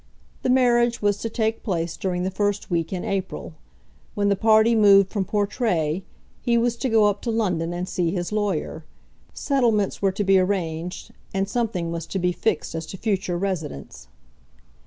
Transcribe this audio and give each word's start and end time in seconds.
The 0.41 0.49
marriage 0.49 1.03
was 1.03 1.17
to 1.19 1.29
take 1.29 1.61
place 1.61 1.95
during 1.95 2.23
the 2.23 2.31
first 2.31 2.71
week 2.71 2.91
in 2.91 3.05
April. 3.05 3.53
When 4.15 4.29
the 4.29 4.35
party 4.35 4.73
moved 4.73 5.11
from 5.11 5.25
Portray, 5.25 6.01
he 6.41 6.57
was 6.57 6.75
to 6.77 6.89
go 6.89 7.05
up 7.05 7.21
to 7.21 7.29
London 7.29 7.71
and 7.71 7.87
see 7.87 8.09
his 8.09 8.31
lawyer. 8.31 8.83
Settlements 9.35 10.01
were 10.01 10.11
to 10.11 10.23
be 10.23 10.39
arranged, 10.39 11.11
and 11.35 11.47
something 11.47 11.91
was 11.91 12.07
to 12.07 12.17
be 12.17 12.31
fixed 12.31 12.73
as 12.73 12.87
to 12.87 12.97
future 12.97 13.37
residence. 13.37 14.07